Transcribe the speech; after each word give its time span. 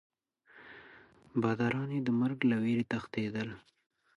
باداران 1.41 1.89
یې 1.95 2.01
د 2.03 2.09
مرګ 2.21 2.39
له 2.49 2.57
ویرې 2.63 2.85
تښتېدل. 2.91 3.49